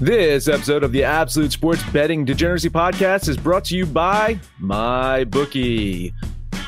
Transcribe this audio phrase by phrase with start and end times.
[0.00, 6.12] This episode of the Absolute Sports Betting Degeneracy Podcast is brought to you by MyBookie.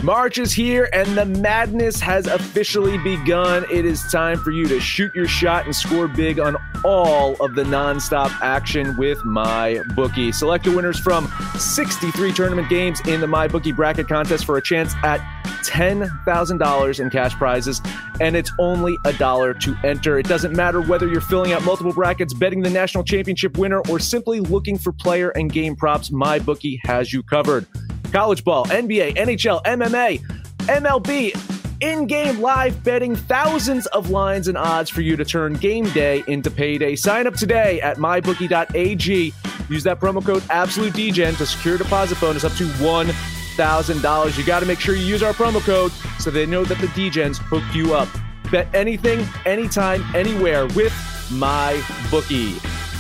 [0.05, 3.65] March is here and the madness has officially begun.
[3.71, 7.55] It is time for you to shoot your shot and score big on all of
[7.55, 10.31] the nonstop action with my bookie.
[10.31, 14.93] Select the winners from 63 tournament games in the MyBookie bracket contest for a chance
[15.05, 15.21] at
[15.65, 17.81] $10,000 in cash prizes,
[18.21, 20.19] and it's only a dollar to enter.
[20.19, 23.99] It doesn't matter whether you're filling out multiple brackets, betting the national championship winner, or
[23.99, 27.67] simply looking for player and game props, MyBookie has you covered
[28.15, 30.21] college ball, NBA, NHL, MMA,
[30.67, 35.85] MLB, in game live betting, thousands of lines and odds for you to turn game
[35.91, 36.95] day into payday.
[36.95, 39.33] Sign up today at mybookie.ag.
[39.69, 44.39] Use that promo code AbsoluteDGen to secure a deposit bonus up to $1,000.
[44.39, 46.87] You got to make sure you use our promo code so they know that the
[46.89, 48.09] Degens hooked you up.
[48.53, 50.95] Bet anything, anytime, anywhere with
[51.33, 52.55] my bookie.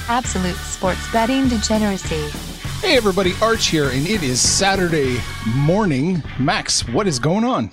[0.08, 2.53] Absolute sports betting degeneracy.
[2.84, 5.16] Hey everybody, Arch here, and it is Saturday
[5.56, 6.22] morning.
[6.38, 7.70] Max, what is going on?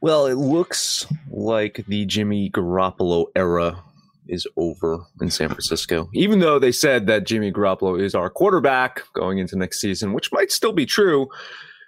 [0.00, 3.82] Well, it looks like the Jimmy Garoppolo era
[4.28, 6.08] is over in San Francisco.
[6.14, 10.30] Even though they said that Jimmy Garoppolo is our quarterback going into next season, which
[10.30, 11.26] might still be true,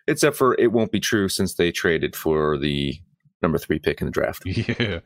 [0.08, 2.98] except for it won't be true since they traded for the
[3.40, 4.42] number three pick in the draft.
[4.46, 4.98] Yeah.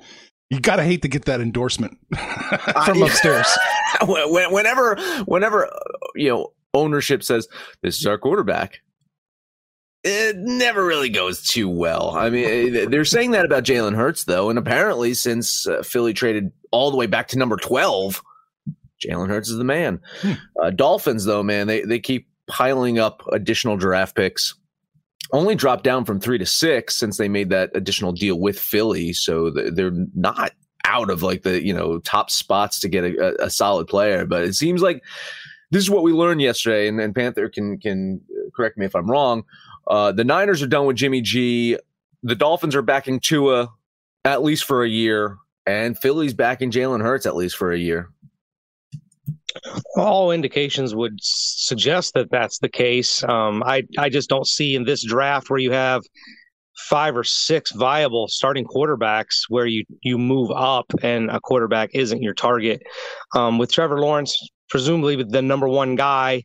[0.48, 1.98] You gotta hate to get that endorsement
[2.84, 3.46] from upstairs.
[4.02, 4.96] whenever,
[5.27, 5.78] whenever, uh,
[6.16, 7.48] you know, ownership says
[7.82, 8.80] this is our quarterback,
[10.02, 12.16] it never really goes too well.
[12.16, 16.52] I mean, they're saying that about Jalen Hurts, though, and apparently, since uh, Philly traded
[16.70, 18.22] all the way back to number twelve,
[19.05, 20.00] Jalen Hurts is the man.
[20.20, 20.33] Hmm.
[20.61, 24.55] Uh, Dolphins, though, man, they they keep piling up additional draft picks.
[25.33, 29.12] Only dropped down from three to six since they made that additional deal with Philly,
[29.12, 30.52] so they're not
[30.86, 34.24] out of like the you know top spots to get a, a solid player.
[34.24, 35.05] But it seems like
[35.70, 38.20] this is what we learned yesterday, and, and Panther can can
[38.55, 39.45] correct me if I'm wrong.
[39.86, 41.77] Uh, the Niners are done with Jimmy G.
[42.23, 43.69] The Dolphins are backing Tua
[44.25, 45.36] at least for a year,
[45.67, 48.11] and Philly's backing Jalen Hurts at least for a year.
[49.97, 53.25] All indications would suggest that that's the case.
[53.25, 56.02] Um, I I just don't see in this draft where you have
[56.89, 62.23] five or six viable starting quarterbacks where you you move up and a quarterback isn't
[62.23, 62.83] your target.
[63.37, 66.42] Um, with Trevor Lawrence presumably the number one guy.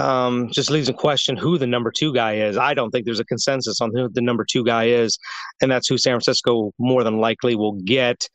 [0.00, 2.56] Um, just leaves in question who the number two guy is.
[2.56, 5.18] I don't think there's a consensus on who the number two guy is,
[5.60, 8.26] and that's who San Francisco more than likely will get.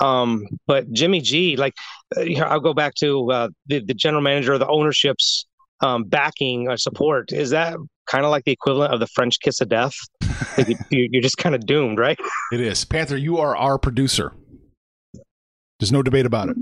[0.00, 1.72] Um, but Jimmy G, like,
[2.16, 5.46] uh, I'll go back to uh, the, the general manager, the ownership's
[5.80, 7.32] um, backing or support.
[7.32, 9.94] Is that kind of like the equivalent of the French kiss of death?
[10.58, 12.18] like you, you're just kind of doomed, right?
[12.52, 12.84] It is.
[12.84, 14.32] Panther, you are our producer.
[15.78, 16.56] There's no debate about it.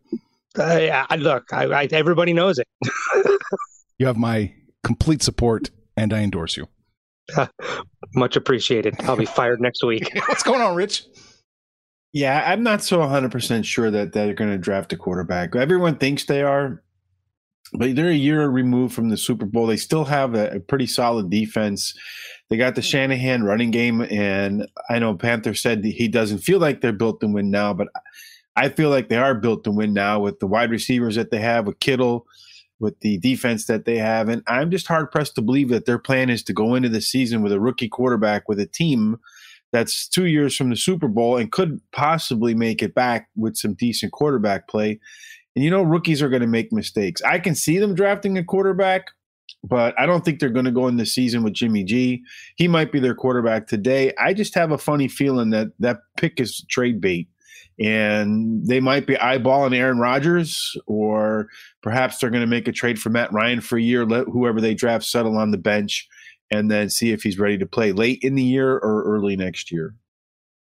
[0.58, 2.68] Uh, I, look, I, I, everybody knows it.
[3.98, 4.52] you have my
[4.82, 6.68] complete support, and I endorse you.
[7.36, 7.46] Uh,
[8.14, 8.94] much appreciated.
[9.00, 10.10] I'll be fired next week.
[10.28, 11.04] What's going on, Rich?
[12.12, 15.56] Yeah, I'm not so 100% sure that they're going to draft a quarterback.
[15.56, 16.82] Everyone thinks they are,
[17.72, 19.66] but they're a year removed from the Super Bowl.
[19.66, 21.94] They still have a, a pretty solid defense.
[22.50, 26.82] They got the Shanahan running game, and I know Panther said he doesn't feel like
[26.82, 27.88] they're built to win now, but
[28.56, 31.40] I feel like they are built to win now with the wide receivers that they
[31.40, 32.26] have, with Kittle,
[32.80, 34.28] with the defense that they have.
[34.28, 37.00] And I'm just hard pressed to believe that their plan is to go into the
[37.00, 39.18] season with a rookie quarterback with a team
[39.72, 43.74] that's two years from the Super Bowl and could possibly make it back with some
[43.74, 45.00] decent quarterback play.
[45.56, 47.22] And you know, rookies are going to make mistakes.
[47.22, 49.06] I can see them drafting a quarterback,
[49.64, 52.22] but I don't think they're going to go in the season with Jimmy G.
[52.56, 54.12] He might be their quarterback today.
[54.18, 57.28] I just have a funny feeling that that pick is trade bait
[57.78, 61.48] and they might be eyeballing Aaron Rodgers, or
[61.82, 64.60] perhaps they're going to make a trade for Matt Ryan for a year, let whoever
[64.60, 66.08] they draft settle on the bench,
[66.50, 69.72] and then see if he's ready to play late in the year or early next
[69.72, 69.94] year.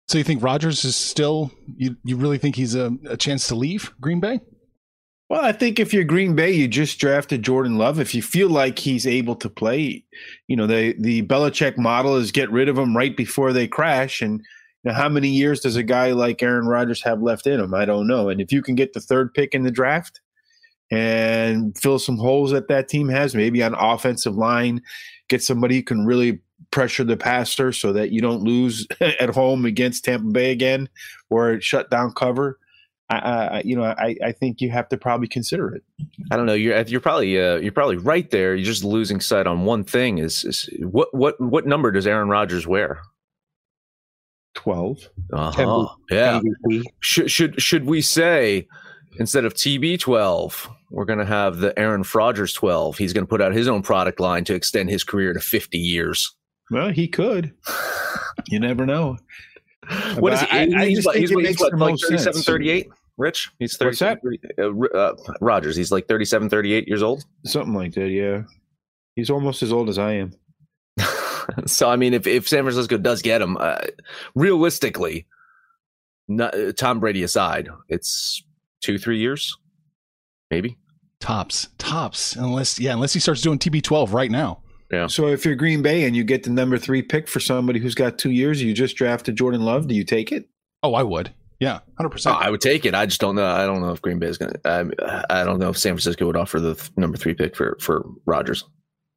[0.07, 1.51] So you think Rodgers is still?
[1.77, 4.41] You you really think he's a, a chance to leave Green Bay?
[5.29, 8.01] Well, I think if you're Green Bay, you just drafted Jordan Love.
[8.01, 10.03] If you feel like he's able to play,
[10.47, 14.21] you know the the Belichick model is get rid of him right before they crash,
[14.21, 14.41] and
[14.83, 17.73] now, how many years does a guy like Aaron Rodgers have left in him?
[17.73, 18.29] I don't know.
[18.29, 20.21] And if you can get the third pick in the draft
[20.89, 24.81] and fill some holes that that team has, maybe on offensive line,
[25.29, 26.41] get somebody who can really
[26.71, 30.89] pressure the passer so that you don't lose at home against Tampa Bay again
[31.29, 32.57] or shut down cover.
[33.11, 35.83] I, I, you know, I, I think you have to probably consider it.
[36.31, 36.53] I don't know.
[36.53, 38.55] You're you're probably uh, you're probably right there.
[38.55, 40.17] You're just losing sight on one thing.
[40.17, 43.01] Is, is what what what number does Aaron Rodgers wear?
[44.53, 45.09] 12.
[45.33, 45.87] Uh-huh.
[46.09, 46.41] Yeah.
[46.99, 48.67] Should should should we say
[49.19, 52.97] instead of TB12, we're going to have the Aaron Rodgers 12.
[52.97, 55.77] He's going to put out his own product line to extend his career to 50
[55.77, 56.35] years.
[56.69, 57.53] Well, he could.
[58.47, 59.17] You never know.
[60.17, 60.47] What is he?
[60.47, 62.45] I- I he's just like, think he's, he's what, like most 37, sense.
[62.45, 62.87] 38?
[63.17, 63.51] Rich?
[63.59, 67.23] He's What's 37, uh, uh, Rodgers, he's like 37, 38 years old.
[67.45, 68.43] Something like that, yeah.
[69.15, 70.31] He's almost as old as I am.
[71.65, 73.77] so I mean, if if San Francisco does get him, uh,
[74.35, 75.25] realistically,
[76.27, 78.43] not, uh, Tom Brady aside, it's
[78.81, 79.57] two three years,
[80.49, 80.77] maybe.
[81.19, 82.35] Tops, tops.
[82.35, 84.61] Unless yeah, unless he starts doing TB12 right now.
[84.91, 85.07] Yeah.
[85.07, 87.95] So if you're Green Bay and you get the number three pick for somebody who's
[87.95, 90.49] got two years, you just drafted Jordan Love, do you take it?
[90.83, 91.31] Oh, I would.
[91.59, 92.37] Yeah, hundred Oh, percent.
[92.41, 92.95] I would take it.
[92.95, 93.45] I just don't know.
[93.45, 95.25] I don't know if Green Bay is going to.
[95.29, 98.03] I don't know if San Francisco would offer the th- number three pick for for
[98.25, 98.63] Rodgers.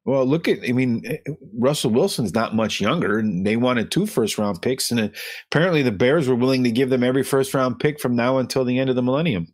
[0.05, 1.17] Well, look at, I mean, eh,
[1.57, 4.91] Russell Wilson's not much younger, and they wanted two first round picks.
[4.91, 5.11] And
[5.51, 8.63] apparently the Bears were willing to give them every first round pick from now until
[8.63, 9.47] the end of the millennium.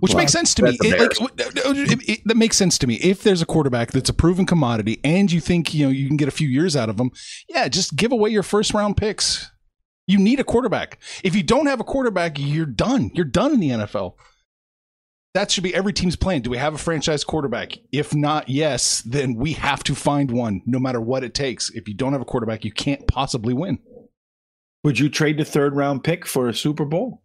[0.00, 0.76] Which Well, makes sense to me.
[0.82, 2.96] It- like, w- it- it- that makes sense to me.
[2.96, 6.16] If there's a quarterback that's a proven commodity and you think you know you can
[6.18, 7.10] get a few years out of them,
[7.48, 9.50] yeah, just give away your first round picks.
[10.06, 10.98] You need a quarterback.
[11.24, 13.10] If you don't have a quarterback, you're done.
[13.14, 14.14] You're done in the NFL.
[15.34, 16.42] That should be every team's plan.
[16.42, 17.78] Do we have a franchise quarterback?
[17.92, 21.70] If not, yes, then we have to find one, no matter what it takes.
[21.70, 23.78] If you don't have a quarterback, you can't possibly win.
[24.82, 27.22] Would you trade the third round pick for a Super Bowl?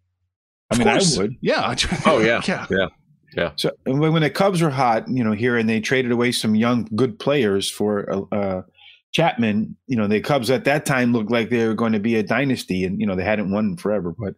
[0.69, 1.35] I Of mean, I would.
[1.41, 1.75] Yeah.
[2.05, 2.41] Oh, yeah.
[2.47, 2.67] yeah.
[2.69, 2.87] Yeah.
[3.35, 3.51] Yeah.
[3.55, 6.55] So when when the Cubs were hot, you know, here and they traded away some
[6.55, 8.61] young, good players for uh,
[9.15, 9.77] Chapman.
[9.87, 12.23] You know, the Cubs at that time looked like they were going to be a
[12.23, 14.13] dynasty, and you know they hadn't won forever.
[14.19, 14.35] But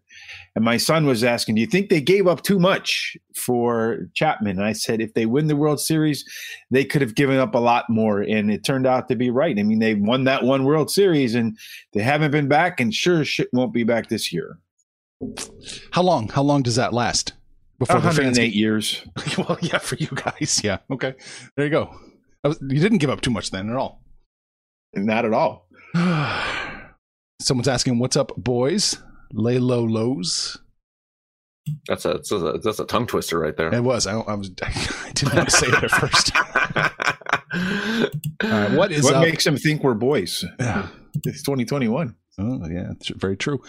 [0.55, 4.57] and my son was asking, "Do you think they gave up too much for Chapman?"
[4.59, 6.23] And I said, "If they win the World Series,
[6.69, 9.57] they could have given up a lot more." And it turned out to be right.
[9.57, 11.57] I mean, they won that one World Series, and
[11.93, 14.59] they haven't been back, and sure shit won't be back this year.
[15.91, 16.29] How long?
[16.29, 17.33] How long does that last?
[17.79, 19.03] Before the fans 108 get- years.
[19.39, 20.61] well, yeah, for you guys.
[20.63, 20.77] Yeah.
[20.91, 21.15] Okay.
[21.55, 21.95] There you go.
[22.43, 24.03] Was- You didn't give up too much then at all.
[25.05, 25.67] Not at all.
[27.41, 28.97] Someone's asking, "What's up, boys?
[29.31, 30.57] Lay low lows."
[31.87, 33.73] That's a that's a, that's a tongue twister right there.
[33.73, 34.07] It was.
[34.07, 34.51] I, I was.
[34.61, 36.31] I didn't want to say it at first.
[38.43, 39.23] All right, what is what up?
[39.23, 40.43] makes them think we're boys?
[40.59, 40.87] Yeah.
[41.25, 42.15] It's 2021.
[42.39, 43.61] Oh, yeah, it's very true.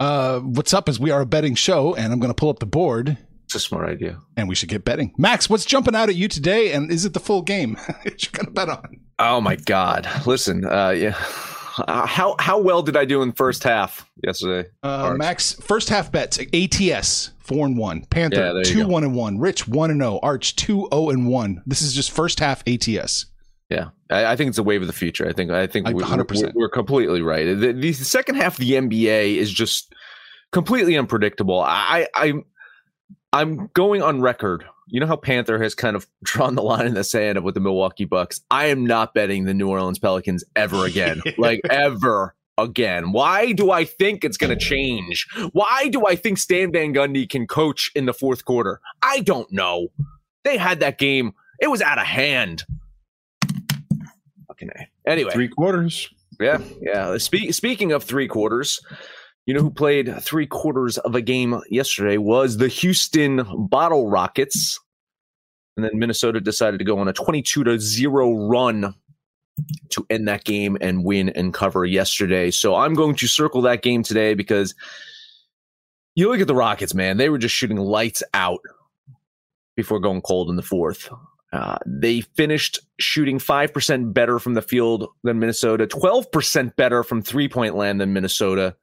[0.00, 2.58] Uh, what's up is we are a betting show, and I'm going to pull up
[2.58, 3.16] the board,
[3.54, 4.18] it's a smart idea.
[4.36, 5.14] and we should get betting.
[5.18, 8.46] Max, what's jumping out at you today, and is it the full game you're going
[8.46, 9.00] to bet on?
[9.18, 10.08] Oh my God!
[10.26, 11.16] Listen, uh, yeah.
[11.88, 14.68] Uh, how how well did I do in the first half yesterday?
[14.82, 18.88] Uh, Max, first half bets ATS four and one, Panther there you two go.
[18.88, 21.62] one and one, Rich one and zero, Arch two zero and one.
[21.66, 23.26] This is just first half ATS.
[23.70, 25.26] Yeah, I, I think it's a wave of the future.
[25.26, 26.42] I think I think I- we- 100%.
[26.54, 27.44] We're, we're completely right.
[27.58, 29.94] The, the second half of the NBA is just
[30.52, 31.60] completely unpredictable.
[31.60, 32.34] I, I
[33.32, 34.64] I'm going on record.
[34.88, 37.60] You know how Panther has kind of drawn the line in the sand with the
[37.60, 38.40] Milwaukee Bucks.
[38.50, 43.12] I am not betting the New Orleans Pelicans ever again, like ever again.
[43.12, 45.26] Why do I think it's going to change?
[45.52, 48.80] Why do I think Stan Van Gundy can coach in the fourth quarter?
[49.02, 49.88] I don't know.
[50.44, 51.32] They had that game.
[51.60, 52.64] It was out of hand.
[54.48, 55.10] Fucking A.
[55.10, 56.10] Anyway, Three quarters.
[56.40, 57.16] yeah, yeah.
[57.18, 58.80] Spe- speaking of three quarters,
[59.46, 64.78] you know who played three quarters of a game yesterday was the Houston Bottle Rockets.
[65.76, 68.94] And then Minnesota decided to go on a 22 to 0 run
[69.90, 72.50] to end that game and win and cover yesterday.
[72.50, 74.74] So I'm going to circle that game today because
[76.14, 78.60] you look at the Rockets, man, they were just shooting lights out
[79.76, 81.08] before going cold in the fourth.
[81.52, 87.48] Uh, they finished shooting 5% better from the field than Minnesota, 12% better from three
[87.48, 88.74] point land than Minnesota.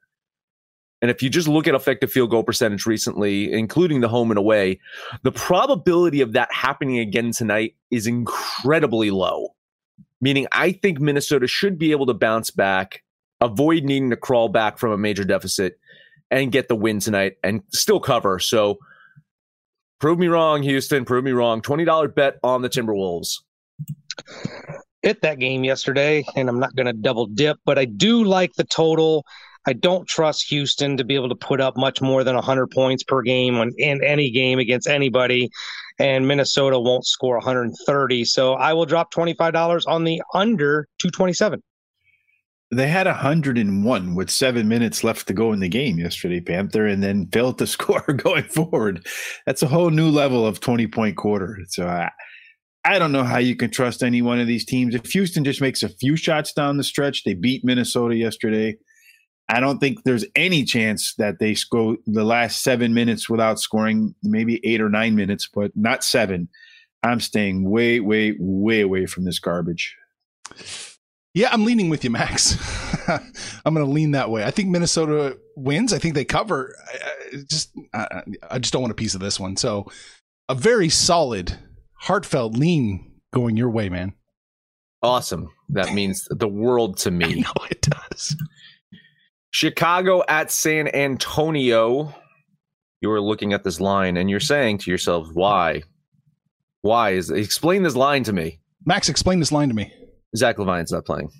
[1.02, 4.38] And if you just look at effective field goal percentage recently, including the home and
[4.38, 4.80] away,
[5.22, 9.54] the probability of that happening again tonight is incredibly low.
[10.20, 13.02] Meaning, I think Minnesota should be able to bounce back,
[13.40, 15.78] avoid needing to crawl back from a major deficit,
[16.30, 18.38] and get the win tonight and still cover.
[18.38, 18.78] So,
[19.98, 21.06] prove me wrong, Houston.
[21.06, 21.62] Prove me wrong.
[21.62, 23.36] $20 bet on the Timberwolves.
[25.02, 28.52] hit that game yesterday, and I'm not going to double dip, but I do like
[28.54, 29.24] the total.
[29.66, 33.02] I don't trust Houston to be able to put up much more than 100 points
[33.02, 35.50] per game on, in any game against anybody.
[35.98, 38.24] And Minnesota won't score 130.
[38.24, 41.62] So I will drop $25 on the under 227.
[42.72, 47.02] They had 101 with seven minutes left to go in the game yesterday, Panther, and
[47.02, 49.06] then failed to score going forward.
[49.44, 51.58] That's a whole new level of 20 point quarter.
[51.68, 52.10] So I,
[52.84, 54.94] I don't know how you can trust any one of these teams.
[54.94, 58.76] If Houston just makes a few shots down the stretch, they beat Minnesota yesterday.
[59.50, 64.14] I don't think there's any chance that they go the last seven minutes without scoring,
[64.22, 66.48] maybe eight or nine minutes, but not seven.
[67.02, 69.96] I'm staying way, way, way away from this garbage.
[71.34, 72.56] Yeah, I'm leaning with you, Max.
[73.08, 74.44] I'm going to lean that way.
[74.44, 75.92] I think Minnesota wins.
[75.92, 76.76] I think they cover.
[76.86, 79.56] I, I just, I, I just don't want a piece of this one.
[79.56, 79.90] So,
[80.48, 81.56] a very solid,
[81.94, 84.12] heartfelt lean going your way, man.
[85.02, 85.50] Awesome.
[85.70, 87.26] That means the world to me.
[87.26, 88.36] I know it does.
[89.50, 92.14] Chicago at San Antonio.
[93.00, 95.82] You are looking at this line and you're saying to yourself, why?
[96.82, 98.60] Why is explain this line to me?
[98.86, 99.92] Max, explain this line to me.
[100.36, 101.30] Zach LaVine's not playing.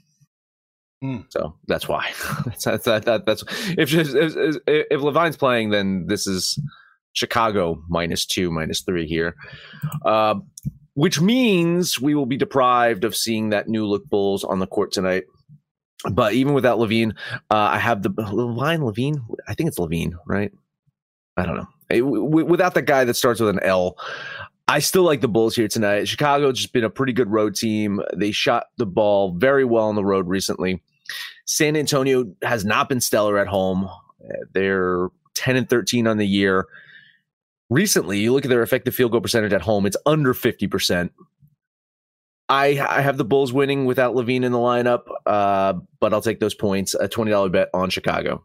[1.02, 1.24] Mm.
[1.30, 2.10] So that's why.
[2.44, 3.42] that's, that, that, that, that's
[3.78, 6.58] if, if if LaVine's playing, then this is
[7.12, 9.34] Chicago minus two, minus three here,
[10.04, 10.34] uh,
[10.94, 14.92] which means we will be deprived of seeing that new look Bulls on the court
[14.92, 15.24] tonight.
[16.10, 17.14] But even without Levine,
[17.50, 19.22] uh, I have the line Levine.
[19.46, 20.52] I think it's Levine, right?
[21.36, 21.68] I don't know.
[21.90, 23.98] It, w- without the guy that starts with an L,
[24.68, 26.06] I still like the Bulls here tonight.
[26.06, 28.00] Chicago's just been a pretty good road team.
[28.14, 30.82] They shot the ball very well on the road recently.
[31.44, 33.88] San Antonio has not been stellar at home.
[34.52, 36.66] They're 10 and 13 on the year.
[37.68, 41.10] Recently, you look at their effective field goal percentage at home, it's under 50%.
[42.50, 46.40] I, I have the Bulls winning without LaVine in the lineup, uh, but I'll take
[46.40, 46.94] those points.
[46.94, 48.44] A $20 bet on Chicago.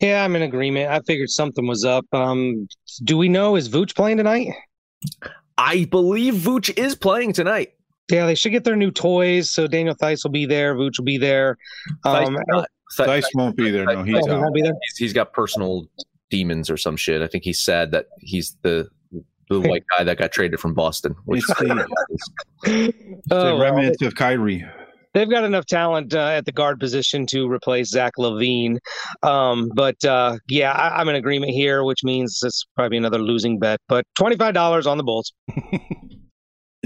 [0.00, 0.88] Yeah, I'm in agreement.
[0.88, 2.06] I figured something was up.
[2.12, 2.68] Um,
[3.02, 4.52] do we know is Vooch playing tonight?
[5.58, 7.72] I believe Vooch is playing tonight.
[8.08, 9.50] Yeah, they should get their new toys.
[9.50, 10.76] So Daniel Theis will be there.
[10.76, 11.56] Vooch will be there.
[12.04, 12.38] Um,
[12.96, 13.86] Theis won't be there.
[13.86, 14.74] No, he's, oh, he won't be there.
[14.82, 15.88] He's, he's got personal
[16.30, 17.20] demons or some shit.
[17.20, 18.88] I think he's sad that he's the
[19.48, 21.14] the white guy that got traded from Boston.
[21.24, 21.86] Which It's the,
[22.64, 22.98] it's
[23.28, 24.64] the Oh, well, of Kyrie.
[25.12, 28.78] they've got enough talent uh, at the guard position to replace Zach LaVine.
[29.22, 33.58] Um, but uh, yeah, I, I'm in agreement here, which means it's probably another losing
[33.58, 33.80] bet.
[33.88, 35.32] But twenty five dollars on the Bulls.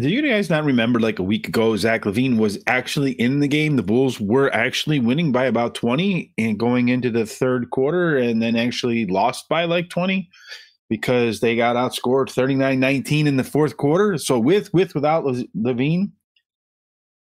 [0.01, 3.49] Do you guys not remember like a week ago, Zach LaVine was actually in the
[3.49, 3.75] game?
[3.75, 8.41] The Bulls were actually winning by about 20 and going into the third quarter and
[8.41, 10.31] then actually lost by like 20
[10.89, 14.19] because they got outscored 39 19 in the fourth quarter.
[14.19, 16.13] So, with, with, without LaVine,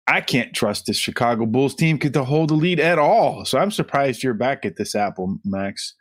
[0.07, 3.45] I can't trust this Chicago Bulls team to hold the lead at all.
[3.45, 5.95] So, I'm surprised you're back at this apple, Max.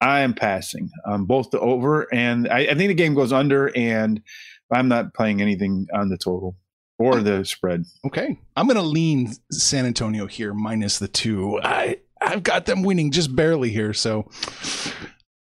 [0.00, 3.76] I am passing on both the over and I, I think the game goes under
[3.76, 4.22] and
[4.72, 6.56] I'm not playing anything on the total
[6.98, 7.84] or the spread.
[8.06, 8.38] Okay.
[8.56, 11.60] I'm going to lean San Antonio here minus the two.
[11.62, 13.92] I, I've got them winning just barely here.
[13.92, 14.28] So,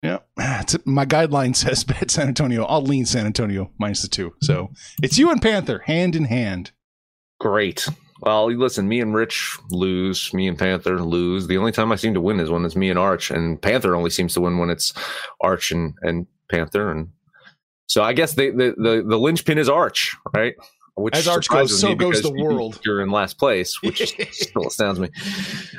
[0.03, 0.19] yeah,
[0.85, 2.65] my guideline says bet San Antonio.
[2.65, 4.35] I'll lean San Antonio minus the two.
[4.43, 4.71] So
[5.03, 6.73] it's you and Panther hand in hand.
[7.39, 7.89] Great.
[8.23, 10.35] Well, listen, me and Rich lose.
[10.35, 11.47] Me and Panther lose.
[11.47, 13.97] The only time I seem to win is when it's me and Arch, and Panther
[13.97, 14.93] only seems to win when it's
[15.41, 16.91] Arch and, and Panther.
[16.91, 17.09] And
[17.87, 20.55] so I guess the the the, the linchpin is Arch, right?
[20.97, 22.79] Which As Arch goes, so goes the world.
[22.85, 25.09] You're in last place, which still astounds me.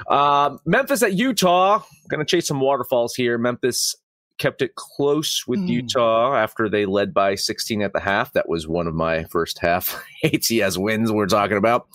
[0.07, 1.83] Uh, Memphis at Utah.
[2.09, 3.37] Going to chase some waterfalls here.
[3.37, 3.95] Memphis
[4.41, 5.67] kept it close with Hmm.
[5.67, 8.33] Utah after they led by 16 at the half.
[8.33, 11.87] That was one of my first half ATS wins we're talking about.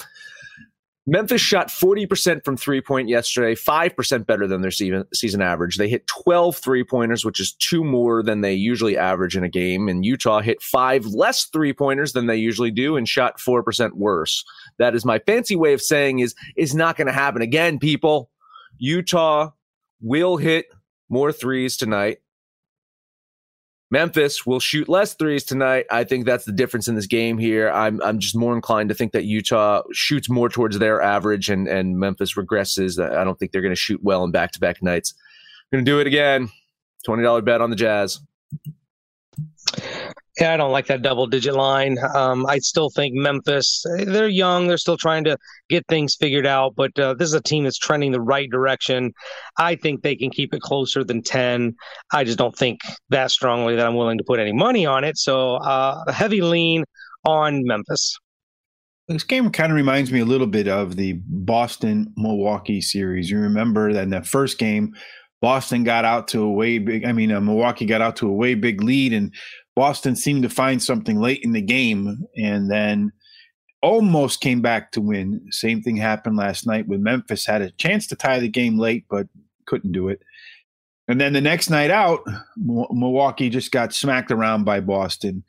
[1.08, 5.76] Memphis shot 40% from three point yesterday, 5% better than their season, season average.
[5.76, 9.48] They hit 12 three pointers, which is two more than they usually average in a
[9.48, 9.88] game.
[9.88, 14.44] And Utah hit five less three pointers than they usually do and shot 4% worse.
[14.78, 18.30] That is my fancy way of saying is, is not going to happen again, people.
[18.78, 19.50] Utah
[20.00, 20.66] will hit
[21.08, 22.18] more threes tonight.
[23.90, 25.86] Memphis will shoot less threes tonight.
[25.90, 27.70] I think that's the difference in this game here.
[27.70, 31.68] I'm I'm just more inclined to think that Utah shoots more towards their average and
[31.68, 33.00] and Memphis regresses.
[33.00, 35.14] I don't think they're going to shoot well in back to back nights.
[35.72, 36.48] Going to do it again.
[37.04, 38.20] Twenty dollar bet on the Jazz.
[40.38, 41.96] Yeah, I don't like that double digit line.
[42.14, 44.66] Um, I still think Memphis, they're young.
[44.66, 45.38] They're still trying to
[45.70, 49.12] get things figured out, but uh, this is a team that's trending the right direction.
[49.58, 51.74] I think they can keep it closer than 10.
[52.12, 55.16] I just don't think that strongly that I'm willing to put any money on it.
[55.16, 56.84] So uh, a heavy lean
[57.24, 58.18] on Memphis.
[59.08, 63.30] This game kind of reminds me a little bit of the Boston Milwaukee series.
[63.30, 64.94] You remember that in that first game,
[65.40, 67.04] Boston got out to a way big.
[67.04, 69.32] I mean, uh, Milwaukee got out to a way big lead, and
[69.76, 73.12] Boston seemed to find something late in the game, and then
[73.82, 75.46] almost came back to win.
[75.50, 77.46] Same thing happened last night when Memphis.
[77.46, 79.28] Had a chance to tie the game late, but
[79.66, 80.22] couldn't do it.
[81.08, 82.20] And then the next night out,
[82.56, 85.44] Milwaukee just got smacked around by Boston.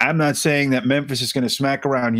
[0.00, 2.18] I'm not saying that Memphis is going to smack around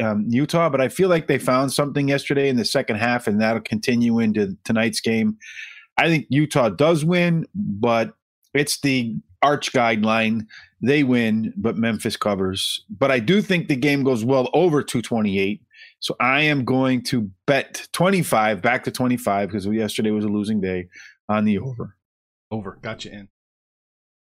[0.00, 3.40] um, Utah, but I feel like they found something yesterday in the second half, and
[3.40, 5.38] that'll continue into tonight's game.
[5.96, 8.14] I think Utah does win, but
[8.52, 10.46] it's the arch guideline.
[10.80, 12.84] They win, but Memphis covers.
[12.90, 15.62] But I do think the game goes well over 228.
[16.00, 20.60] So I am going to bet 25, back to 25, because yesterday was a losing
[20.60, 20.88] day
[21.28, 21.96] on the over.
[22.50, 22.78] Over.
[22.82, 23.28] Gotcha in.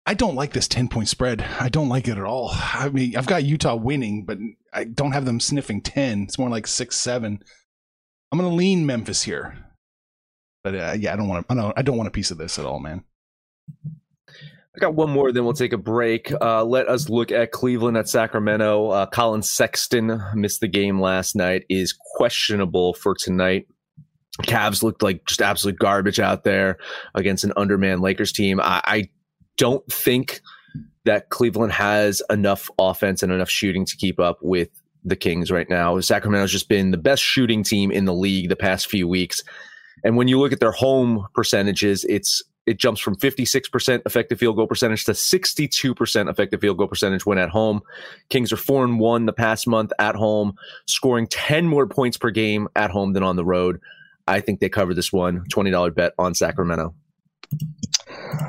[0.06, 1.42] I don't like this 10 point spread.
[1.60, 2.50] I don't like it at all.
[2.52, 4.38] I mean, I've got Utah winning, but
[4.72, 6.22] I don't have them sniffing 10.
[6.22, 7.42] It's more like 6 7.
[8.32, 9.58] I'm going to lean Memphis here.
[10.64, 11.52] But uh, yeah, I don't want to.
[11.52, 13.04] I don't, I don't want a piece of this at all, man.
[14.78, 16.32] I got one more, then we'll take a break.
[16.40, 18.90] Uh, let us look at Cleveland at Sacramento.
[18.90, 23.66] Uh, Collin Sexton missed the game last night, is questionable for tonight.
[24.42, 26.78] Cavs looked like just absolute garbage out there
[27.16, 28.60] against an underman Lakers team.
[28.60, 29.10] I, I
[29.56, 30.42] don't think
[31.04, 34.68] that Cleveland has enough offense and enough shooting to keep up with
[35.04, 35.98] the Kings right now.
[35.98, 39.42] Sacramento's just been the best shooting team in the league the past few weeks.
[40.04, 44.56] And when you look at their home percentages, it's it jumps from 56% effective field
[44.56, 47.80] goal percentage to 62% effective field goal percentage when at home.
[48.28, 50.54] Kings are 4 and 1 the past month at home,
[50.86, 53.80] scoring 10 more points per game at home than on the road.
[54.26, 55.44] I think they cover this one.
[55.50, 56.94] $20 bet on Sacramento.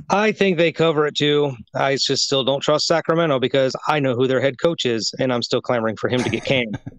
[0.09, 1.53] I think they cover it too.
[1.73, 5.31] I just still don't trust Sacramento because I know who their head coach is, and
[5.31, 6.77] I'm still clamoring for him to get canned.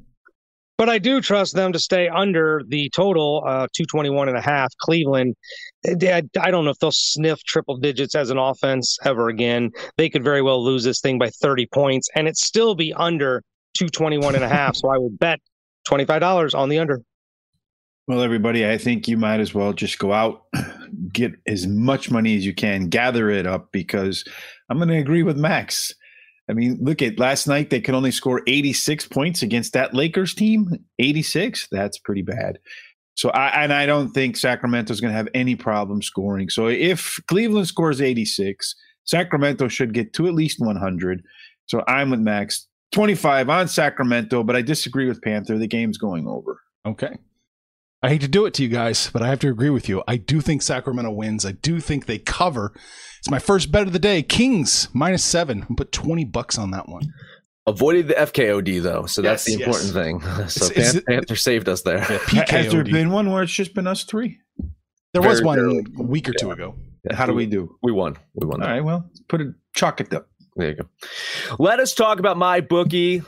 [0.81, 4.75] but I do trust them to stay under the total, uh, 221 and a half.
[4.79, 5.37] Cleveland,
[5.87, 9.73] I, I don't know if they'll sniff triple digits as an offense ever again.
[9.99, 13.43] They could very well lose this thing by 30 points and it still be under
[13.75, 14.75] 221 and a half.
[14.75, 15.41] so I would bet
[15.87, 17.03] $25 on the under.
[18.09, 20.45] Well, everybody, I think you might as well just go out,
[21.13, 24.25] get as much money as you can, gather it up because
[24.71, 25.95] I'm going to agree with Max.
[26.51, 30.35] I mean, look at last night, they could only score 86 points against that Lakers
[30.35, 30.69] team.
[30.99, 32.59] 86, that's pretty bad.
[33.15, 36.49] So I and I don't think Sacramento's going to have any problem scoring.
[36.49, 41.23] So if Cleveland scores 86, Sacramento should get to at least 100.
[41.67, 42.67] So I'm with Max.
[42.93, 45.57] 25 on Sacramento, but I disagree with Panther.
[45.59, 46.61] The game's going over.
[46.85, 47.17] Okay.
[48.03, 50.03] I hate to do it to you guys, but I have to agree with you.
[50.09, 51.45] I do think Sacramento wins.
[51.45, 52.73] I do think they cover.
[53.19, 54.23] It's my first bet of the day.
[54.23, 55.67] Kings minus seven.
[55.69, 57.03] i put 20 bucks on that one.
[57.67, 59.93] Avoided the FKOD though, so that's yes, the important yes.
[59.95, 60.21] thing.
[60.49, 61.99] So it's, Panther, it, Panther saved us there.
[62.33, 64.39] Yeah, Has there been one where it's just been us three?
[65.13, 65.59] There Very was one
[65.99, 66.41] a week or yeah.
[66.41, 66.75] two ago.
[67.05, 67.17] Yeah.
[67.17, 67.77] How do we do?
[67.83, 68.17] We won.
[68.35, 68.63] We won.
[68.63, 68.81] All right.
[68.83, 70.29] Well, put a chalk it up.
[70.57, 70.89] There you go.
[71.59, 73.25] Let us talk about MyBookie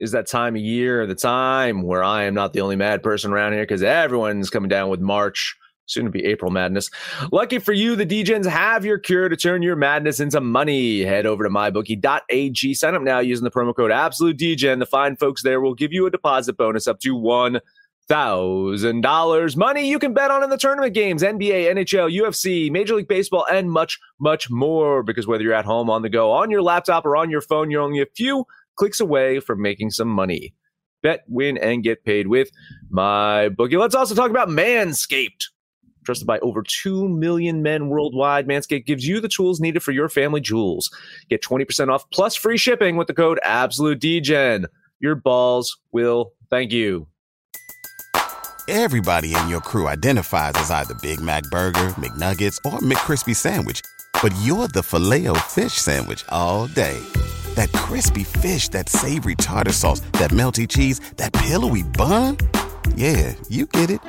[0.00, 3.32] is that time of year, the time where I am not the only mad person
[3.32, 5.56] around here because everyone's coming down with March.
[5.86, 6.90] Soon to be April madness.
[7.32, 11.00] Lucky for you, the Degens have your cure to turn your madness into money.
[11.00, 12.74] Head over to mybookie.ag.
[12.74, 14.80] Sign up now using the promo code AbsoluteDGen.
[14.80, 17.60] The fine folks there will give you a deposit bonus up to one
[18.08, 22.94] thousand dollars money you can bet on in the tournament games nba nhl ufc major
[22.94, 26.50] league baseball and much much more because whether you're at home on the go on
[26.50, 28.46] your laptop or on your phone you're only a few
[28.78, 30.54] clicks away from making some money.
[31.02, 32.50] Bet, win, and get paid with
[32.92, 33.78] MyBookie.
[33.78, 35.44] Let's also talk about Manscaped.
[36.04, 40.08] Trusted by over 2 million men worldwide, Manscaped gives you the tools needed for your
[40.08, 40.90] family jewels.
[41.28, 44.64] Get 20% off plus free shipping with the code AbsoluteDGen.
[45.00, 47.08] Your balls will thank you.
[48.66, 53.82] Everybody in your crew identifies as either Big Mac Burger, McNuggets, or McCrispy Sandwich,
[54.22, 57.00] but you're the filet fish Sandwich all day
[57.58, 62.36] that crispy fish, that savory tartar sauce, that melty cheese, that pillowy bun.
[62.94, 64.00] Yeah, you get it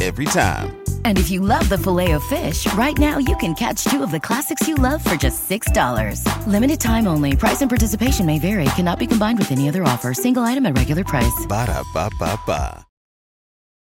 [0.00, 0.76] every time.
[1.04, 4.66] And if you love the Filet-O-Fish, right now you can catch two of the classics
[4.66, 6.24] you love for just $6.
[6.46, 7.36] Limited time only.
[7.36, 8.64] Price and participation may vary.
[8.76, 10.14] Cannot be combined with any other offer.
[10.14, 11.46] Single item at regular price.
[11.48, 12.86] Ba da ba ba ba.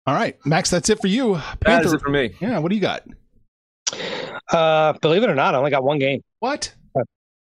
[0.07, 1.35] All right, Max, that's it for you.
[1.35, 2.35] Panther, that is it for me.
[2.39, 3.03] Yeah, what do you got?
[4.51, 6.21] Uh, believe it or not, I only got one game.
[6.39, 6.73] What?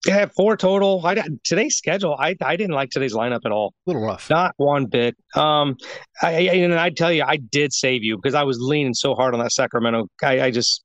[0.06, 1.06] Yeah, four total.
[1.06, 2.16] I today's schedule.
[2.18, 3.74] I I didn't like today's lineup at all.
[3.86, 4.30] A little rough.
[4.30, 5.16] Not one bit.
[5.36, 5.76] Um,
[6.22, 9.14] I, I and I tell you, I did save you because I was leaning so
[9.14, 10.08] hard on that Sacramento.
[10.24, 10.84] I, I just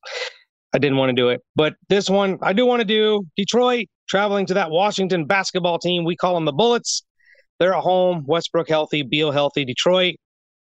[0.75, 1.41] I didn't want to do it.
[1.55, 3.23] But this one, I do want to do.
[3.37, 6.05] Detroit traveling to that Washington basketball team.
[6.05, 7.05] We call them the Bullets.
[7.61, 8.25] they're at home.
[8.27, 9.65] Westbrook healthy, Beal healthy.
[9.65, 10.17] Detroit,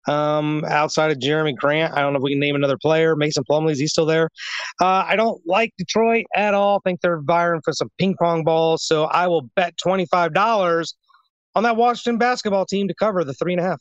[0.08, 3.16] um, outside of Jerami Grant, I don't know if we can name another player.
[3.16, 4.30] Mason Plumlee, is he still there?
[4.80, 6.76] Uh, I don't like Detroit at all.
[6.76, 8.84] I think they're vying for some ping pong balls.
[8.84, 10.94] So I will bet twenty five dollars
[11.54, 13.80] on that Washington basketball team to cover the three and a half.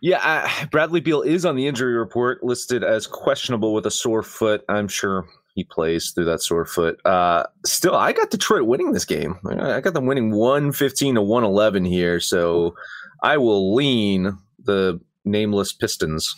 [0.00, 4.64] Yeah, Bradley Beal is on the injury report listed as questionable with a sore foot.
[4.68, 7.04] I'm sure he plays through that sore foot.
[7.04, 9.38] Uh, still, I got Detroit winning this game.
[9.46, 12.20] I got them winning 115 to 111 here.
[12.20, 12.74] So
[13.22, 16.34] I will lean the nameless Pistons.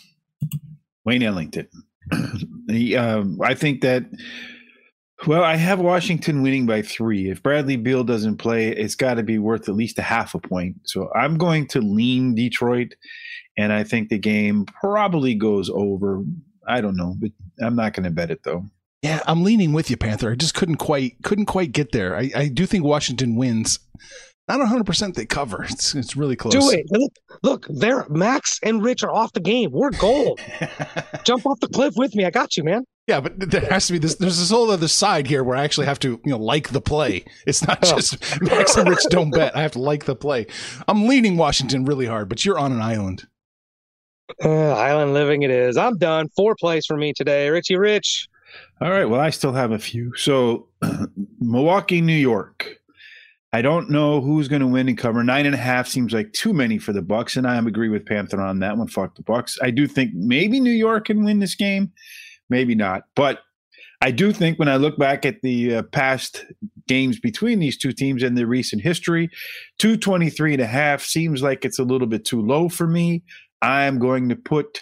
[1.05, 1.67] Wayne Ellington.
[2.67, 4.05] he, um, I think that.
[5.25, 7.29] Well, I have Washington winning by three.
[7.29, 10.39] If Bradley Beal doesn't play, it's got to be worth at least a half a
[10.39, 10.75] point.
[10.83, 12.95] So I'm going to lean Detroit,
[13.57, 16.23] and I think the game probably goes over.
[16.67, 17.31] I don't know, but
[17.61, 18.65] I'm not going to bet it though.
[19.01, 20.31] Yeah, I'm leaning with you, Panther.
[20.31, 22.15] I just couldn't quite couldn't quite get there.
[22.15, 23.79] I, I do think Washington wins.
[24.47, 25.63] Not 100 percent they cover.
[25.63, 26.53] It's it's really close.
[26.53, 26.85] Do it.
[26.91, 28.05] Look, look, there.
[28.09, 29.71] Max and Rich are off the game.
[29.71, 30.39] We're gold.
[31.23, 32.25] Jump off the cliff with me.
[32.25, 32.83] I got you, man.
[33.07, 34.15] Yeah, but there has to be this.
[34.15, 36.81] There's this whole other side here where I actually have to, you know, like the
[36.81, 37.25] play.
[37.45, 37.95] It's not oh.
[37.95, 39.55] just Max and Rich don't bet.
[39.55, 40.47] I have to like the play.
[40.87, 43.27] I'm leaning Washington really hard, but you're on an island.
[44.43, 45.75] Uh, island living it is.
[45.75, 46.29] I'm done.
[46.35, 47.49] Four plays for me today.
[47.49, 48.27] Richie Rich.
[48.81, 49.05] All right.
[49.05, 50.15] Well, I still have a few.
[50.15, 50.67] So,
[51.39, 52.79] Milwaukee, New York.
[53.53, 55.23] I don't know who's going to win and cover.
[55.23, 58.03] Nine and a half seems like too many for the Bucks, and I agree with
[58.05, 58.87] Panther on that one.
[58.87, 59.59] Fuck the Bucks.
[59.61, 61.91] I do think maybe New York can win this game,
[62.49, 63.03] maybe not.
[63.15, 63.41] But
[64.01, 66.45] I do think when I look back at the uh, past
[66.87, 69.29] games between these two teams and their recent history,
[69.77, 73.23] 223 and a half seems like it's a little bit too low for me.
[73.61, 74.81] I'm going to put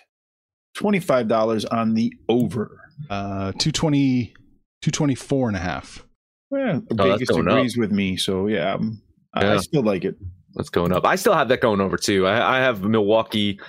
[0.77, 2.79] $25 on the over.
[3.09, 4.33] Uh, 220,
[4.81, 6.05] 224 and a half.
[6.51, 7.79] Yeah, oh, Vegas agrees up.
[7.79, 8.17] with me.
[8.17, 9.01] So yeah, um,
[9.37, 10.15] yeah, I still like it.
[10.55, 11.05] That's going up.
[11.05, 12.27] I still have that going over too.
[12.27, 13.59] I, I have Milwaukee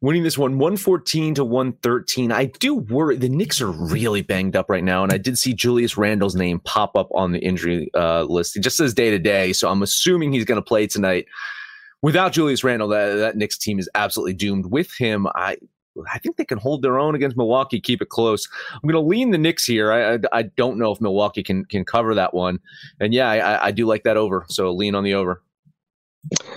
[0.00, 2.32] winning this one 114 to 113.
[2.32, 5.02] I do worry the Knicks are really banged up right now.
[5.02, 8.54] And I did see Julius Randle's name pop up on the injury uh, list.
[8.54, 9.52] He just says day to day.
[9.52, 11.26] So I'm assuming he's going to play tonight.
[12.02, 14.66] Without Julius Randall, that, that Knicks team is absolutely doomed.
[14.66, 15.56] With him, I
[16.12, 18.48] I think they can hold their own against Milwaukee, keep it close.
[18.72, 19.92] I'm going to lean the Knicks here.
[19.92, 22.58] I, I, I don't know if Milwaukee can can cover that one,
[23.00, 24.44] and yeah, I, I do like that over.
[24.48, 25.42] So lean on the over.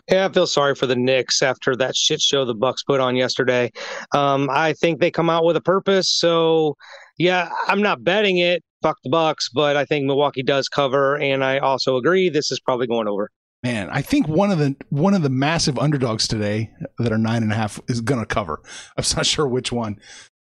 [0.09, 3.15] Yeah, I feel sorry for the Knicks after that shit show the Bucks put on
[3.15, 3.71] yesterday.
[4.15, 6.09] Um, I think they come out with a purpose.
[6.09, 6.75] So
[7.17, 8.63] yeah, I'm not betting it.
[8.81, 12.59] Fuck the Bucks, but I think Milwaukee does cover, and I also agree this is
[12.59, 13.29] probably going over.
[13.61, 17.43] Man, I think one of the one of the massive underdogs today that are nine
[17.43, 18.61] and a half is going to cover.
[18.97, 19.99] I'm not sure which one.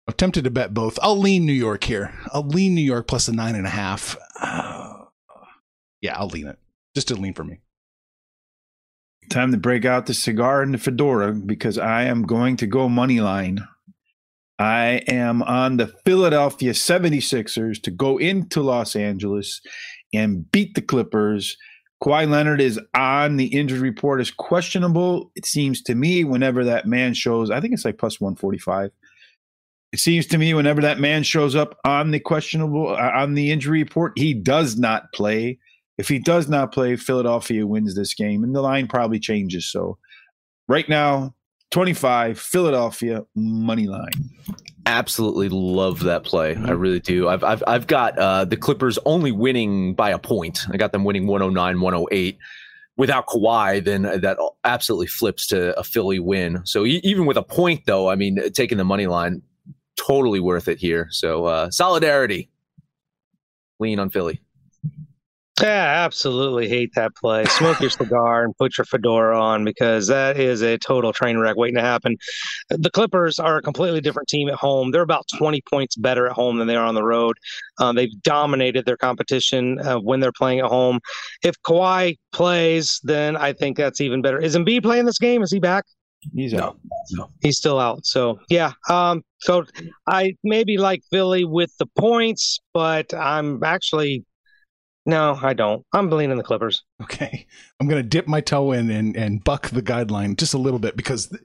[0.07, 0.99] I'm tempted to bet both.
[1.03, 2.13] I'll lean New York here.
[2.33, 4.17] I'll lean New York plus a nine and a half.
[4.41, 5.05] Uh,
[6.03, 6.59] yeah, I'll lean it.
[6.95, 7.61] Just a lean for me.
[9.31, 12.89] Time to break out the cigar and the fedora because I am going to go
[12.89, 13.61] money line.
[14.59, 19.63] I am on the Philadelphia 76ers to go into Los Angeles
[20.13, 21.57] and beat the Clippers
[22.03, 25.31] Kawhi Leonard is on the injury report as questionable.
[25.35, 28.91] It seems to me whenever that man shows, I think it's like plus 145.
[29.93, 33.51] It seems to me whenever that man shows up on the questionable uh, on the
[33.51, 35.59] injury report, he does not play.
[35.99, 39.71] If he does not play, Philadelphia wins this game and the line probably changes.
[39.71, 39.99] So
[40.69, 41.35] right now,
[41.73, 44.31] 25 Philadelphia money line
[44.91, 46.57] absolutely love that play.
[46.57, 47.29] I really do.
[47.29, 50.61] I've I've I've got uh, the Clippers only winning by a point.
[50.71, 52.39] I got them winning 109, 108.
[52.97, 56.61] Without Kawhi, then that absolutely flips to a Philly win.
[56.65, 59.41] So e- even with a point, though, I mean, taking the money line,
[59.97, 61.09] totally worth it here.
[61.11, 62.51] So uh, solidarity,
[63.79, 64.43] lean on Philly.
[65.61, 67.45] Yeah, absolutely hate that play.
[67.45, 71.57] Smoke your cigar and put your fedora on because that is a total train wreck
[71.57, 72.17] waiting to happen.
[72.71, 74.91] The Clippers are a completely different team at home.
[74.91, 77.37] They're about 20 points better at home than they are on the road.
[77.79, 81.01] Um, they've dominated their competition uh, when they're playing at home.
[81.43, 84.41] If Kawhi plays, then I think that's even better.
[84.41, 85.43] Is Embiid playing this game?
[85.43, 85.85] Is he back?
[86.35, 86.79] He's out.
[87.13, 87.31] No.
[87.41, 88.05] He's still out.
[88.05, 88.73] So yeah.
[88.89, 89.65] Um, so
[90.07, 94.25] I maybe like Philly with the points, but I'm actually
[95.07, 95.85] no, I don't.
[95.93, 96.85] I'm leaning the Clippers.
[97.03, 97.47] Okay.
[97.81, 100.79] I'm going to dip my toe in and, and buck the guideline just a little
[100.79, 101.37] bit because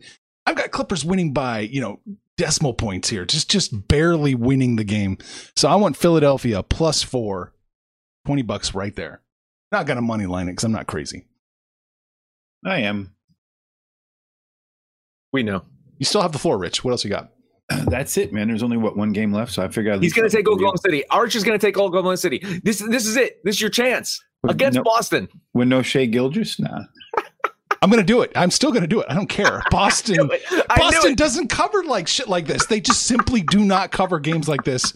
[0.46, 2.02] I've got Clippers winning by, you know,
[2.38, 5.18] decimal points here, just just barely winning the game.
[5.56, 7.54] So I want Philadelphia plus four,
[8.26, 9.22] 20 bucks right there.
[9.72, 11.26] Not going to money line it because I'm not crazy.
[12.66, 13.14] I am.
[15.32, 15.64] We know.
[15.98, 16.84] You still have the floor, Rich.
[16.84, 17.32] What else you got?
[17.88, 18.48] That's it, man.
[18.48, 21.08] There's only what one game left, so I figure he's going to take Oklahoma City.
[21.10, 22.40] Arch is going to take Oklahoma City.
[22.64, 23.44] This this is it.
[23.44, 25.28] This is your chance against no, Boston.
[25.54, 26.84] With no Shai Gilgeous, nah.
[27.82, 28.32] I'm going to do it.
[28.36, 29.08] I'm still going to do it.
[29.10, 29.62] I don't care.
[29.72, 30.30] Boston,
[30.76, 32.66] Boston doesn't cover like shit like this.
[32.66, 34.94] They just simply do not cover games like this.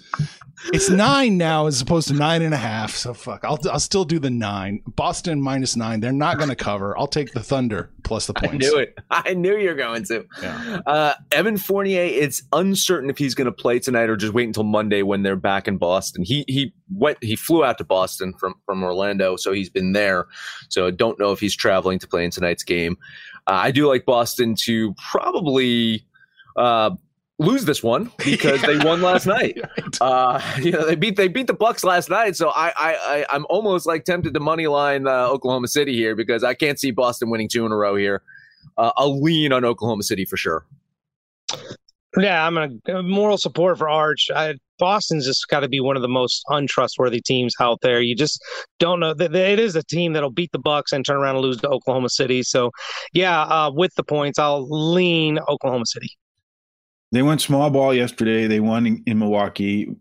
[0.65, 2.95] It's nine now as opposed to nine and a half.
[2.95, 4.81] So fuck, I'll I'll still do the nine.
[4.87, 5.99] Boston minus nine.
[5.99, 6.97] They're not going to cover.
[6.97, 8.53] I'll take the Thunder plus the points.
[8.53, 8.97] I knew it.
[9.11, 10.25] I knew you're going to.
[10.41, 10.79] Yeah.
[10.85, 12.03] Uh, Evan Fournier.
[12.03, 15.35] It's uncertain if he's going to play tonight or just wait until Monday when they're
[15.35, 16.23] back in Boston.
[16.23, 17.23] He he went.
[17.23, 20.27] He flew out to Boston from from Orlando, so he's been there.
[20.69, 22.97] So I don't know if he's traveling to play in tonight's game.
[23.47, 26.05] Uh, I do like Boston to probably.
[26.55, 26.91] Uh,
[27.39, 29.59] lose this one because they won last night.
[29.99, 33.35] Uh, you know, they beat they beat the Bucks last night, so I I, I
[33.35, 36.91] am almost like tempted to money line uh, Oklahoma City here because I can't see
[36.91, 38.21] Boston winning two in a row here.
[38.77, 40.65] Uh, I'll lean on Oklahoma City for sure.
[42.17, 44.29] Yeah, I'm a moral support for Arch.
[44.35, 48.01] I, Boston's just got to be one of the most untrustworthy teams out there.
[48.01, 48.41] You just
[48.79, 49.13] don't know.
[49.19, 52.09] It is a team that'll beat the Bucks and turn around and lose to Oklahoma
[52.09, 52.41] City.
[52.41, 52.71] So,
[53.13, 56.09] yeah, uh, with the points, I'll lean Oklahoma City.
[57.11, 58.47] They went small ball yesterday.
[58.47, 59.95] They won in, in Milwaukee.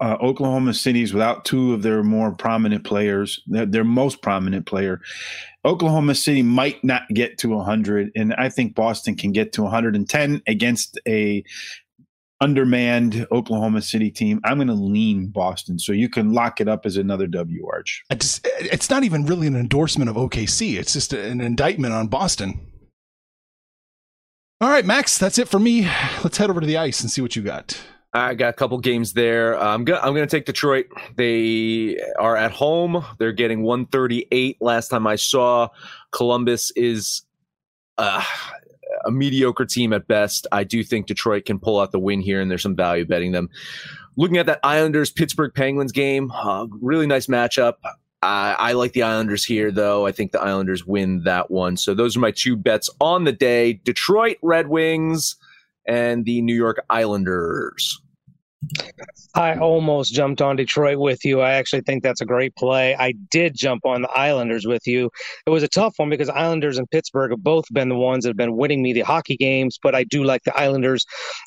[0.00, 5.02] Uh, Oklahoma City's without two of their more prominent players, their, their, most prominent player.
[5.66, 10.42] Oklahoma City might not get to 100, and I think Boston can get to 110
[10.46, 11.44] against a
[12.40, 14.40] undermanned Oklahoma City team.
[14.44, 18.02] I'm going to lean Boston, so you can lock it up as another W Arch.
[18.10, 20.78] It's not even really an endorsement of OKC.
[20.78, 22.60] It's just an indictment on Boston.
[24.58, 25.82] All right, Max, that's it for me.
[26.24, 27.78] Let's head over to the ice and see what you got.
[28.14, 29.60] I got a couple games there.
[29.60, 30.86] I'm gonna I'm gonna take Detroit.
[31.16, 33.04] They are at home.
[33.18, 34.56] They're getting 138.
[34.62, 35.68] Last time I saw,
[36.12, 37.22] Columbus is
[37.98, 38.24] uh,
[39.04, 40.46] a mediocre team at best.
[40.50, 43.32] I do think Detroit can pull out the win here, and there's some value betting
[43.32, 43.50] them.
[44.16, 47.74] Looking at that Islanders Pittsburgh Penguins game, uh, really nice matchup.
[48.22, 50.06] I, I like the Islanders here, though.
[50.06, 51.76] I think the Islanders win that one.
[51.76, 55.36] So those are my two bets on the day Detroit Red Wings
[55.86, 58.00] and the New York Islanders.
[59.34, 61.40] I almost jumped on Detroit with you.
[61.40, 62.96] I actually think that's a great play.
[62.96, 65.10] I did jump on the Islanders with you.
[65.46, 68.30] It was a tough one because Islanders and Pittsburgh have both been the ones that
[68.30, 71.04] have been winning me the hockey games, but I do like the Islanders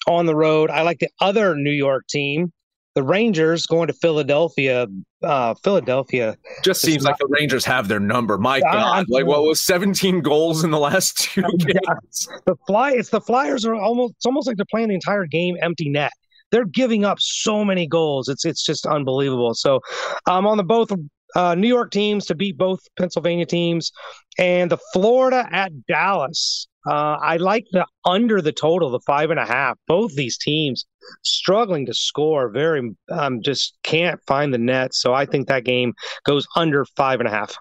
[0.07, 0.69] on the road.
[0.69, 2.53] I like the other New York team
[2.95, 4.87] the Rangers going to Philadelphia.
[5.21, 8.37] Uh, Philadelphia just seems not, like the Rangers have their number.
[8.37, 12.27] My God, like what was 17 goals in the last two games?
[12.45, 14.15] The fly, it's the Flyers are almost.
[14.17, 16.11] It's almost like they're playing the entire game empty net.
[16.51, 18.27] They're giving up so many goals.
[18.27, 19.53] It's it's just unbelievable.
[19.53, 19.81] So,
[20.25, 20.91] I'm um, on the both
[21.35, 23.91] uh, New York teams to beat both Pennsylvania teams,
[24.37, 26.67] and the Florida at Dallas.
[26.89, 29.77] Uh, I like the under the total, the five and a half.
[29.87, 30.85] Both these teams
[31.23, 34.95] struggling to score, very um, just can't find the net.
[34.95, 35.93] So I think that game
[36.25, 37.55] goes under five and a half.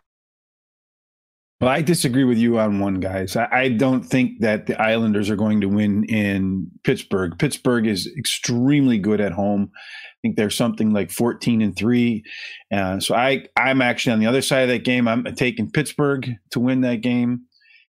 [1.60, 3.36] Well, I disagree with you on one, guys.
[3.36, 7.36] I, I, don't think that the Islanders are going to win in Pittsburgh.
[7.36, 9.72] Pittsburgh is extremely good at home.
[9.74, 12.22] I think they're something like 14 and three.
[12.72, 15.08] Uh, so I, I'm actually on the other side of that game.
[15.08, 17.47] I'm taking Pittsburgh to win that game.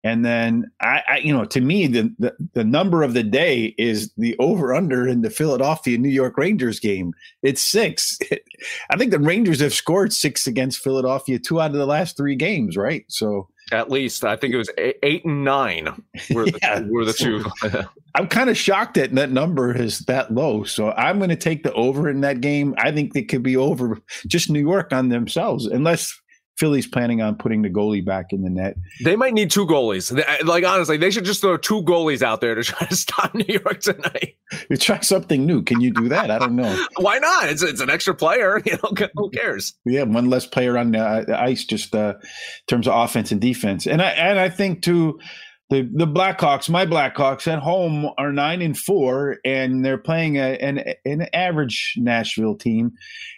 [0.03, 3.75] And then I, I, you know, to me, the, the, the number of the day
[3.77, 7.13] is the over under in the Philadelphia New York Rangers game.
[7.43, 8.17] It's six.
[8.89, 12.35] I think the Rangers have scored six against Philadelphia two out of the last three
[12.35, 13.05] games, right?
[13.09, 16.81] So at least I think it was eight, eight and nine were the, yeah.
[16.81, 17.45] were the two.
[18.15, 20.63] I'm kind of shocked that that number is that low.
[20.63, 22.75] So I'm going to take the over in that game.
[22.77, 26.19] I think it could be over just New York on themselves, unless
[26.61, 28.77] Philly's planning on putting the goalie back in the net.
[29.03, 30.15] They might need two goalies.
[30.45, 33.45] Like honestly, they should just throw two goalies out there to try to stop New
[33.47, 34.35] York tonight.
[34.69, 35.63] You try something new.
[35.63, 36.29] Can you do that?
[36.29, 36.85] I don't know.
[36.97, 37.49] Why not?
[37.49, 38.61] It's it's an extra player.
[38.71, 39.73] You know, who cares?
[39.85, 42.27] Yeah, one less player on the ice, just uh, in
[42.67, 43.87] terms of offense and defense.
[43.87, 45.19] And I and I think too
[45.71, 50.57] the the Blackhawks, my Blackhawks at home are nine and four, and they're playing a,
[50.57, 52.91] an an average Nashville team,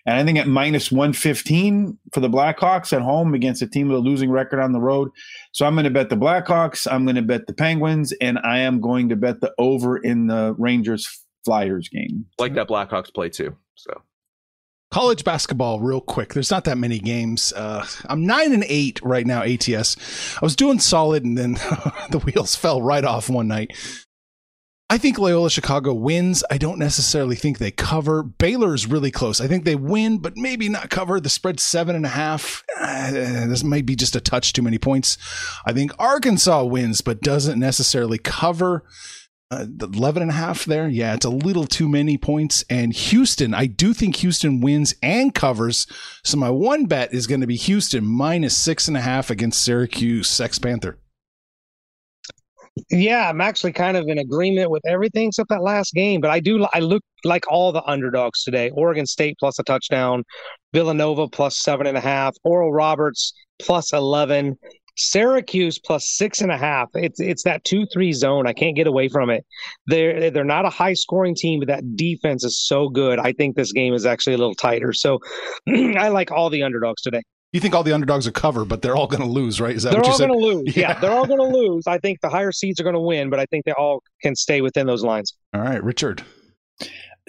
[0.08, 3.88] and I think at minus one fifteen for the Blackhawks at home against a team
[3.88, 5.12] with a losing record on the road.
[5.52, 8.58] So I'm going to bet the Blackhawks, I'm going to bet the Penguins, and I
[8.58, 12.26] am going to bet the over in the Rangers Flyers game.
[12.39, 13.56] Like that Blackhawks play too.
[13.76, 14.02] So
[14.93, 16.36] college basketball real quick.
[16.36, 17.51] There's not that many games.
[17.51, 19.97] Uh, i'm nine and eight right now ats
[20.38, 21.53] i was doing solid and then
[22.12, 23.71] the wheels fell right off one night.
[24.91, 26.43] I think loyola chicago wins.
[26.51, 28.21] I don't necessarily think they cover.
[28.21, 29.41] Baylor is really close.
[29.41, 31.19] I think they win but maybe not cover.
[31.19, 34.77] The spread seven and a half uh, this might be just a touch too many
[34.77, 35.17] points.
[35.65, 38.84] I think arkansas wins but doesn't necessarily cover
[39.51, 40.88] uh, 11 and a half there.
[40.88, 42.63] Yeah, it's a little too many points.
[42.69, 45.86] And Houston, I do think Houston wins and covers.
[46.23, 49.63] So my one bet is going to be Houston minus six and a half against
[49.63, 50.97] Syracuse Sex Panther.
[52.89, 56.21] Yeah, I'm actually kind of in agreement with everything except that last game.
[56.21, 58.71] But I do I look like all the underdogs today.
[58.71, 60.23] Oregon State plus a touchdown,
[60.73, 64.58] Villanova plus seven and a half, Oral Roberts plus eleven,
[64.95, 66.89] Syracuse plus six and a half.
[66.93, 68.47] It's it's that two three zone.
[68.47, 69.45] I can't get away from it.
[69.88, 73.19] They're they're not a high scoring team, but that defense is so good.
[73.19, 74.93] I think this game is actually a little tighter.
[74.93, 75.19] So
[75.67, 77.21] I like all the underdogs today.
[77.51, 79.75] You think all the underdogs are covered, but they're all going to lose, right?
[79.75, 80.27] Is that they're what you all said?
[80.27, 80.63] going to lose.
[80.75, 80.89] Yeah.
[80.93, 80.99] Yeah.
[80.99, 81.86] they're all going to lose.
[81.86, 84.36] I think the higher seeds are going to win, but I think they all can
[84.36, 85.36] stay within those lines.
[85.53, 86.23] All right, Richard.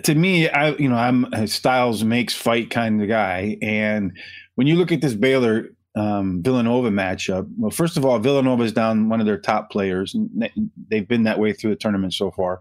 [0.02, 4.12] to me, I you know I'm a Styles makes fight kind of guy, and
[4.54, 8.72] when you look at this Baylor um, Villanova matchup, well, first of all, Villanova is
[8.72, 10.16] down one of their top players.
[10.90, 12.60] They've been that way through the tournament so far,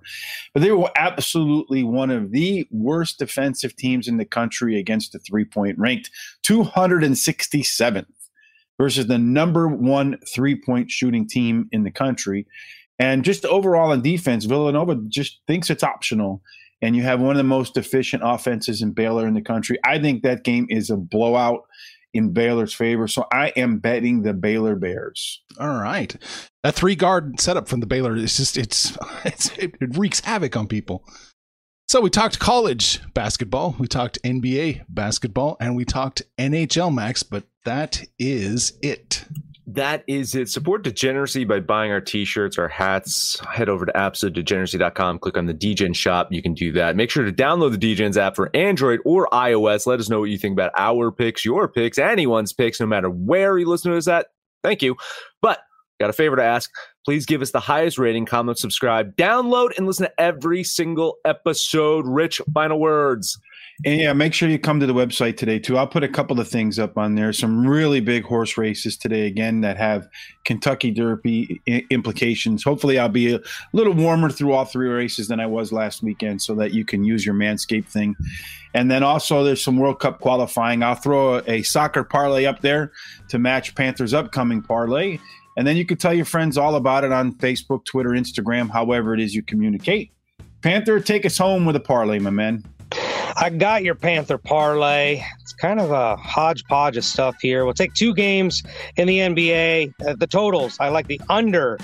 [0.54, 5.20] but they were absolutely one of the worst defensive teams in the country against the
[5.20, 6.12] three point, ranked
[6.46, 8.06] 267th
[8.78, 12.46] versus the number one three point shooting team in the country.
[13.00, 16.44] And just overall in defense, Villanova just thinks it's optional
[16.84, 19.80] and you have one of the most efficient offenses in Baylor in the country.
[19.86, 21.64] I think that game is a blowout
[22.14, 23.08] in Baylor's favor.
[23.08, 25.42] So I am betting the Baylor Bears.
[25.60, 26.16] All right.
[26.64, 30.56] That three guard setup from the Baylor is just it's, it's it, it wreaks havoc
[30.56, 31.04] on people.
[31.88, 37.44] So we talked college basketball, we talked NBA basketball, and we talked NHL max, but
[37.66, 39.26] that is it.
[39.66, 40.50] That is it.
[40.50, 43.40] Support Degeneracy by buying our t-shirts, our hats.
[43.50, 46.28] Head over to absolutedegeneracy.com, click on the Degen shop.
[46.32, 46.98] You can do that.
[46.98, 49.88] Make sure to download the Degens app for Android or iOS.
[49.88, 53.10] Let us know what you think about our picks, your picks, anyone's picks, no matter
[53.10, 54.28] where you listen to us at.
[54.64, 54.98] Thank you.
[55.42, 55.60] But
[55.98, 56.70] got a favor to ask.
[57.06, 62.06] Please give us the highest rating, comment, subscribe, download, and listen to every single episode.
[62.06, 63.40] Rich, final words.
[63.86, 65.78] And yeah, make sure you come to the website today too.
[65.78, 67.34] I'll put a couple of things up on there.
[67.34, 70.08] Some really big horse races today again that have
[70.46, 71.60] Kentucky Derby
[71.90, 72.64] implications.
[72.64, 73.40] Hopefully, I'll be a
[73.74, 77.04] little warmer through all three races than I was last weekend, so that you can
[77.04, 78.16] use your Manscaped thing.
[78.76, 80.84] And then also, there's some World Cup qualifying.
[80.84, 82.92] I'll throw a, a soccer parlay up there
[83.30, 85.18] to match Panthers' upcoming parlay.
[85.58, 89.14] And then you can tell your friends all about it on Facebook, Twitter, Instagram, however
[89.14, 90.12] it is you communicate.
[90.62, 92.64] Panther, take us home with a parlay, my man.
[93.36, 95.24] I got your Panther parlay.
[95.42, 97.66] It's kind of a hodgepodge of stuff here.
[97.66, 98.64] We'll take two games
[98.96, 99.94] in the NBA.
[100.06, 101.78] Uh, the totals, I like the under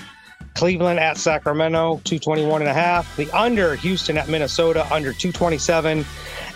[0.55, 3.15] Cleveland at Sacramento, 221 and a half.
[3.15, 6.05] The under Houston at Minnesota, under 227.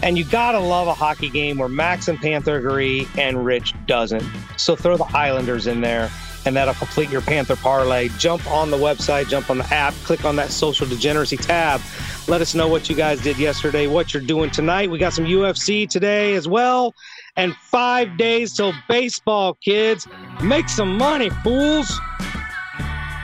[0.02, 3.74] And you got to love a hockey game where Max and Panther agree and Rich
[3.88, 4.24] doesn't.
[4.58, 6.12] So throw the Islanders in there
[6.46, 8.10] and that'll complete your Panther parlay.
[8.18, 11.82] Jump on the website, jump on the app, click on that social degeneracy tab.
[12.28, 14.90] Let us know what you guys did yesterday, what you're doing tonight.
[14.90, 16.94] We got some UFC today as well.
[17.36, 20.08] And five days till baseball, kids.
[20.42, 22.00] Make some money, fools.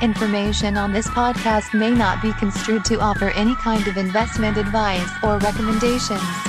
[0.02, 5.10] Information on this podcast may not be construed to offer any kind of investment advice
[5.24, 6.49] or recommendations.